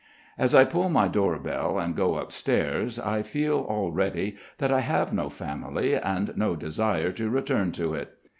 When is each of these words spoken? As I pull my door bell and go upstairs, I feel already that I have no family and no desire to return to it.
As 0.35 0.55
I 0.55 0.65
pull 0.65 0.89
my 0.89 1.07
door 1.07 1.37
bell 1.37 1.77
and 1.77 1.95
go 1.95 2.15
upstairs, 2.15 2.97
I 2.97 3.21
feel 3.21 3.59
already 3.59 4.35
that 4.57 4.71
I 4.71 4.79
have 4.79 5.13
no 5.13 5.29
family 5.29 5.93
and 5.95 6.33
no 6.35 6.55
desire 6.55 7.11
to 7.11 7.29
return 7.29 7.71
to 7.73 7.93
it. 7.93 8.17